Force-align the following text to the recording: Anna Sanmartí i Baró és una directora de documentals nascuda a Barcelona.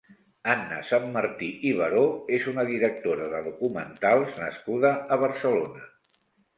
Anna 0.53 0.79
Sanmartí 0.87 1.49
i 1.73 1.75
Baró 1.83 2.01
és 2.39 2.49
una 2.55 2.67
directora 2.71 3.31
de 3.37 3.45
documentals 3.53 4.37
nascuda 4.45 4.99
a 5.19 5.23
Barcelona. 5.29 5.91